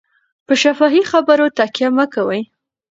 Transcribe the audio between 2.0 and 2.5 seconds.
کوئ.